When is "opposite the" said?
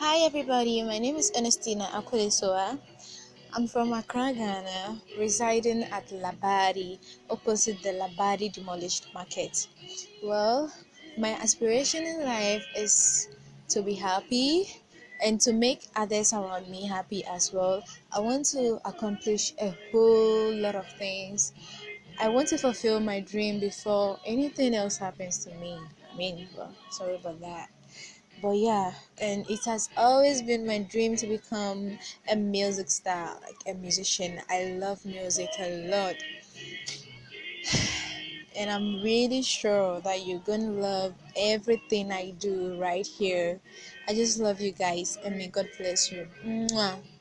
7.28-7.90